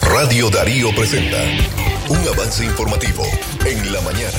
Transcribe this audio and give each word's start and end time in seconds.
Radio 0.00 0.50
Darío 0.50 0.94
presenta 0.94 1.38
un 2.08 2.18
avance 2.28 2.64
informativo 2.64 3.22
en 3.64 3.92
la 3.92 4.00
mañana. 4.02 4.38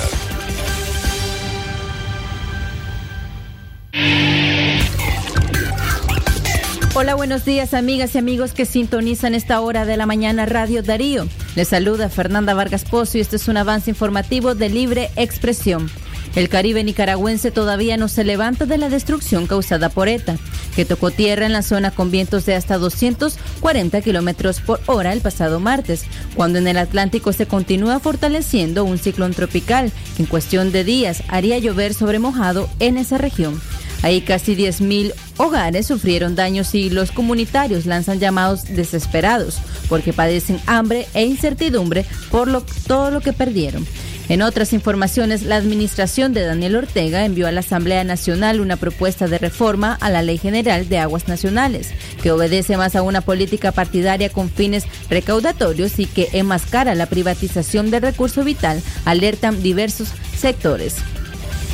Hola, 6.93 7.15
buenos 7.15 7.45
días 7.45 7.73
amigas 7.73 8.13
y 8.15 8.17
amigos 8.19 8.53
que 8.53 8.65
sintonizan 8.65 9.33
esta 9.33 9.59
hora 9.61 9.85
de 9.85 9.97
la 9.97 10.05
mañana 10.05 10.45
Radio 10.45 10.83
Darío. 10.83 11.27
Les 11.55 11.69
saluda 11.69 12.09
Fernanda 12.09 12.53
Vargas 12.53 12.85
Pozo 12.85 13.17
y 13.17 13.21
este 13.21 13.37
es 13.37 13.47
un 13.47 13.57
avance 13.57 13.89
informativo 13.89 14.55
de 14.55 14.69
libre 14.69 15.09
expresión. 15.15 15.89
El 16.35 16.47
Caribe 16.47 16.83
nicaragüense 16.83 17.51
todavía 17.51 17.97
no 17.97 18.07
se 18.07 18.23
levanta 18.23 18.65
de 18.65 18.77
la 18.77 18.89
destrucción 18.89 19.47
causada 19.47 19.89
por 19.89 20.07
ETA, 20.07 20.37
que 20.75 20.85
tocó 20.85 21.11
tierra 21.11 21.45
en 21.45 21.51
la 21.51 21.61
zona 21.61 21.91
con 21.91 22.09
vientos 22.09 22.45
de 22.45 22.55
hasta 22.55 22.77
240 22.77 24.01
kilómetros 24.01 24.61
por 24.61 24.79
hora 24.85 25.11
el 25.11 25.19
pasado 25.19 25.59
martes, 25.59 26.03
cuando 26.35 26.59
en 26.59 26.67
el 26.67 26.77
Atlántico 26.77 27.33
se 27.33 27.47
continúa 27.47 27.99
fortaleciendo 27.99 28.85
un 28.85 28.97
ciclón 28.97 29.33
tropical 29.33 29.91
que 30.15 30.23
en 30.23 30.29
cuestión 30.29 30.71
de 30.71 30.85
días 30.85 31.23
haría 31.27 31.57
llover 31.57 31.93
sobre 31.93 32.19
mojado 32.19 32.69
en 32.79 32.97
esa 32.97 33.17
región. 33.17 33.61
Ahí 34.03 34.21
casi 34.21 34.55
10.000 34.55 35.13
hogares 35.37 35.85
sufrieron 35.85 36.35
daños 36.35 36.73
y 36.73 36.89
los 36.89 37.11
comunitarios 37.11 37.85
lanzan 37.85 38.19
llamados 38.19 38.63
desesperados 38.63 39.59
porque 39.89 40.13
padecen 40.13 40.59
hambre 40.65 41.07
e 41.13 41.25
incertidumbre 41.25 42.05
por 42.31 42.47
lo, 42.47 42.63
todo 42.87 43.11
lo 43.11 43.21
que 43.21 43.33
perdieron. 43.33 43.85
En 44.31 44.41
otras 44.41 44.71
informaciones, 44.71 45.43
la 45.43 45.57
administración 45.57 46.31
de 46.31 46.45
Daniel 46.45 46.77
Ortega 46.77 47.25
envió 47.25 47.47
a 47.47 47.51
la 47.51 47.59
Asamblea 47.59 48.05
Nacional 48.05 48.61
una 48.61 48.77
propuesta 48.77 49.27
de 49.27 49.37
reforma 49.37 49.97
a 49.99 50.09
la 50.09 50.21
Ley 50.21 50.37
General 50.37 50.87
de 50.87 50.99
Aguas 50.99 51.27
Nacionales, 51.27 51.89
que 52.23 52.31
obedece 52.31 52.77
más 52.77 52.95
a 52.95 53.01
una 53.01 53.19
política 53.19 53.73
partidaria 53.73 54.29
con 54.29 54.49
fines 54.49 54.85
recaudatorios 55.09 55.99
y 55.99 56.05
que 56.05 56.29
enmascara 56.31 56.95
la 56.95 57.07
privatización 57.07 57.91
del 57.91 58.03
recurso 58.03 58.45
vital, 58.45 58.81
alertan 59.03 59.61
diversos 59.61 60.13
sectores. 60.37 60.95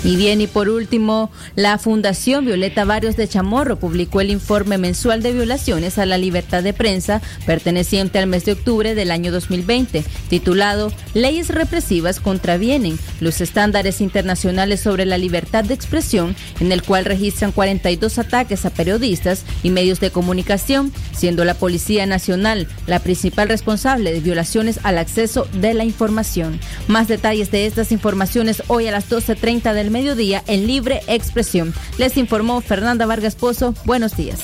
Y 0.03 0.15
bien, 0.15 0.41
y 0.41 0.47
por 0.47 0.69
último, 0.69 1.31
la 1.55 1.77
Fundación 1.79 2.45
Violeta 2.45 2.85
Varios 2.85 3.17
de 3.17 3.27
Chamorro 3.27 3.77
publicó 3.77 4.21
el 4.21 4.29
informe 4.29 4.77
mensual 4.77 5.23
de 5.23 5.33
violaciones 5.33 5.97
a 5.97 6.05
la 6.05 6.17
libertad 6.17 6.63
de 6.63 6.71
prensa 6.71 7.21
perteneciente 7.45 8.19
al 8.19 8.27
mes 8.27 8.45
de 8.45 8.53
octubre 8.53 8.95
del 8.95 9.11
año 9.11 9.31
2020, 9.31 10.05
titulado 10.29 10.93
Leyes 11.13 11.49
represivas 11.49 12.19
contravienen 12.19 12.99
los 13.19 13.41
estándares 13.41 13.99
internacionales 13.99 14.81
sobre 14.81 15.05
la 15.05 15.17
libertad 15.17 15.63
de 15.63 15.73
expresión, 15.73 16.35
en 16.59 16.71
el 16.71 16.83
cual 16.83 17.05
registran 17.05 17.51
42 17.51 18.19
ataques 18.19 18.65
a 18.65 18.69
periodistas 18.69 19.43
y 19.63 19.71
medios 19.71 19.99
de 19.99 20.11
comunicación, 20.11 20.93
siendo 21.11 21.43
la 21.43 21.55
Policía 21.55 22.05
Nacional 22.05 22.67
la 22.85 22.99
principal 22.99 23.49
responsable 23.49 24.13
de 24.13 24.19
violaciones 24.19 24.79
al 24.83 24.99
acceso 24.99 25.47
de 25.53 25.73
la 25.73 25.83
información. 25.83 26.59
Más 26.87 27.07
detalles 27.07 27.51
de 27.51 27.65
estas 27.65 27.91
informaciones 27.91 28.63
hoy 28.67 28.87
a 28.87 28.91
las 28.91 29.09
12.30 29.09 29.73
del 29.73 29.86
mediodía 29.89 30.43
en 30.47 30.67
Libre 30.67 31.01
Expresión. 31.07 31.73
Les 31.97 32.17
informó 32.17 32.61
Fernanda 32.61 33.05
Vargas 33.05 33.35
Pozo. 33.35 33.73
Buenos 33.85 34.15
días. 34.15 34.39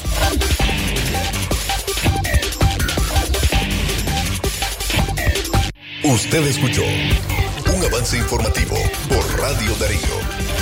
Usted 6.04 6.46
escuchó 6.48 6.84
un 6.84 7.86
avance 7.86 8.18
informativo 8.18 8.76
por 9.08 9.40
Radio 9.40 9.74
Darío. 9.80 10.54